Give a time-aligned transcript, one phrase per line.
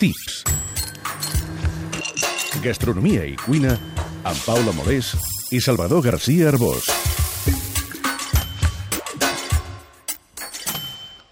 [0.00, 0.44] Tips.
[2.64, 3.74] Gastronomia i cuina
[4.24, 5.10] amb Paula Molés
[5.52, 6.86] i Salvador García Arbós.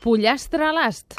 [0.04, 1.16] Pollastre a l'ast.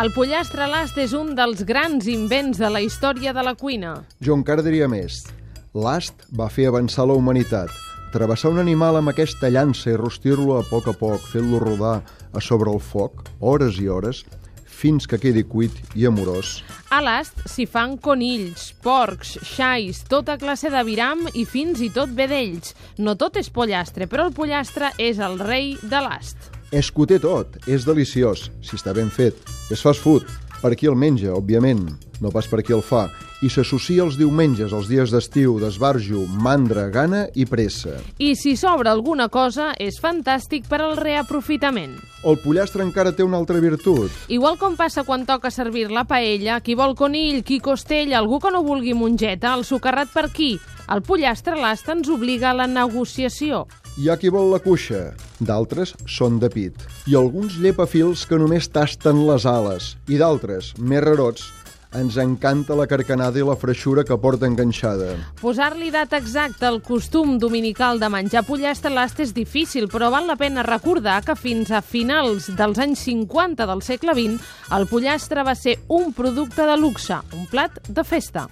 [0.00, 3.98] El pollastre a l'ast és un dels grans invents de la història de la cuina.
[4.24, 5.26] Jo encara diria més.
[5.76, 7.91] L'ast va fer avançar la humanitat.
[8.12, 12.02] Travessar un animal amb aquesta llança i rostir-lo a poc a poc, fent-lo rodar
[12.36, 14.20] a sobre el foc, hores i hores,
[14.68, 16.58] fins que quedi cuit i amorós.
[16.92, 22.12] A l'ast s'hi fan conills, porcs, xais, tota classe de viram i fins i tot
[22.12, 22.74] vedells.
[23.00, 26.52] No tot és pollastre, però el pollastre és el rei de l'ast.
[26.68, 29.40] És que ho té tot, és deliciós, si està ben fet.
[29.72, 30.28] És fast food,
[30.60, 31.86] per qui el menja, òbviament,
[32.20, 33.06] no pas per qui el fa,
[33.42, 37.98] i s'associa els diumenges, els dies d'estiu, d'esbarjo, mandra, gana i pressa.
[38.22, 41.98] I si sobra alguna cosa, és fantàstic per al reaprofitament.
[42.22, 44.14] El pollastre encara té una altra virtut.
[44.30, 48.52] Igual com passa quan toca servir la paella, qui vol conill, qui costella, algú que
[48.54, 50.54] no vulgui mongeta, el socarrat per qui?
[50.92, 53.66] El pollastre a l'ast ens obliga a la negociació.
[53.98, 55.12] Hi ha qui vol la cuixa,
[55.42, 56.78] d'altres són de pit,
[57.10, 61.50] i alguns llepafils que només tasten les ales, i d'altres, més rarots,
[61.98, 65.14] ens encanta la carcanada i la freixura que porta enganxada.
[65.40, 70.38] Posar-li data exacta al costum dominical de menjar pollastre l'ast és difícil, però val la
[70.40, 75.56] pena recordar que fins a finals dels anys 50 del segle XX el pollastre va
[75.58, 78.48] ser un producte de luxe, un plat de festa.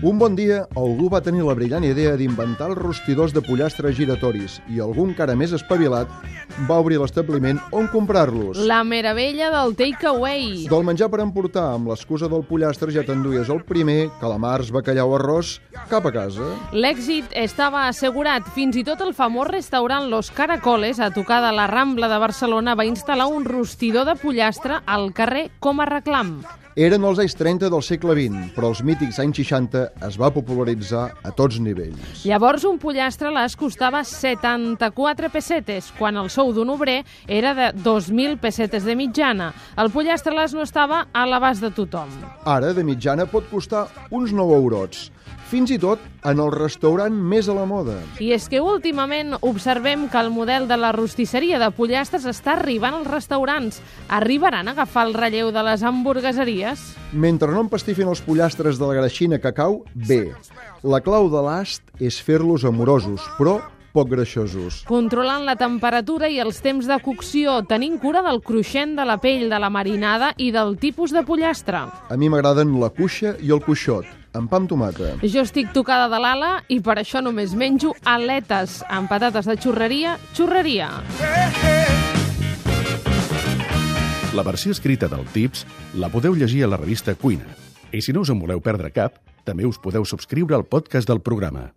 [0.00, 4.54] Un bon dia, algú va tenir la brillant idea d'inventar els rostidors de pollastre giratoris
[4.72, 6.08] i algú encara més espavilat
[6.64, 8.62] va obrir l'establiment on comprar-los.
[8.64, 10.64] La meravella del takeaway.
[10.72, 15.12] Del menjar per emportar, amb l'excusa del pollastre ja t'enduies el primer, calamars, bacallà o
[15.18, 15.58] arròs,
[15.92, 16.48] cap a casa.
[16.72, 18.48] L'èxit estava assegurat.
[18.56, 22.72] Fins i tot el famós restaurant Los Caracoles, a tocar de la Rambla de Barcelona,
[22.72, 26.38] va instal·lar un rostidor de pollastre al carrer com a reclam.
[26.80, 31.02] Eren els anys 30 del segle XX, però els mítics anys 60 es va popularitzar
[31.20, 32.22] a tots nivells.
[32.24, 37.68] Llavors un pollastre a l'as costava 74 pessetes, quan el sou d'un obrer era de
[37.84, 39.50] 2.000 pessetes de mitjana.
[39.76, 42.16] El pollastre a l'as no estava a l'abast de tothom.
[42.48, 45.10] Ara, de mitjana, pot costar uns 9 eurots,
[45.50, 47.96] fins i tot en el restaurant més a la moda.
[48.22, 53.00] I és que últimament observem que el model de la rostisseria de pollastres està arribant
[53.00, 53.80] als restaurants.
[54.08, 56.86] Arribaran a agafar el relleu de les hamburgueseries?
[57.12, 60.28] Mentre no empastifin els pollastres de la greixina cacau, bé.
[60.86, 63.58] La clau de l'ast és fer-los amorosos, però
[63.92, 64.84] poc greixosos.
[64.88, 69.48] Controlant la temperatura i els temps de cocció, tenint cura del cruixent de la pell,
[69.50, 71.84] de la marinada i del tipus de pollastre.
[72.08, 75.14] A mi m'agraden la cuixa i el cuixot, amb pa amb tomata.
[75.22, 80.16] Jo estic tocada de l'ala i per això només menjo aletes amb patates de xurreria,
[80.36, 80.90] xurreria.
[84.30, 85.66] La versió escrita del Tips
[85.98, 87.48] la podeu llegir a la revista Cuina.
[87.90, 91.18] I si no us en voleu perdre cap, també us podeu subscriure al podcast del
[91.20, 91.72] programa.